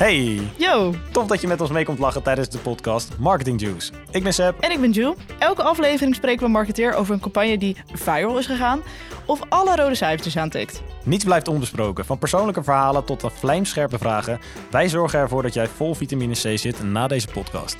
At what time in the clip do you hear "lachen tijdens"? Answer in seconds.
1.98-2.48